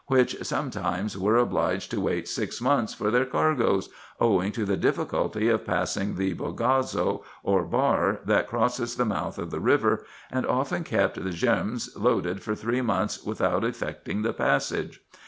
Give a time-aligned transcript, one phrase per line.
[0.07, 3.87] which sometimes were obliged to wait six months for their cargoes,
[4.19, 9.51] owing to the difficulty of passing the bogazo, or bar, that crosses the mouth of
[9.51, 15.01] the river, and often kept the djerms loaded for three months without effecting the passage.